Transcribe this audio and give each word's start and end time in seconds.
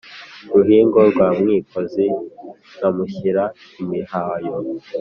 Ruhingo 0.55 0.99
rwa 1.09 1.27
Mwikozi 1.39 2.05
nkamushyira 2.75 3.43
imihayo. 3.81 4.53